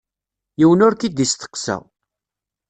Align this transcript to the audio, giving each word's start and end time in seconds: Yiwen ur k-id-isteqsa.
Yiwen 0.59 0.83
ur 0.85 0.93
k-id-isteqsa. 0.95 1.77